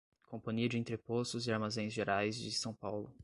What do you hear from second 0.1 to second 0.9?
Companhia de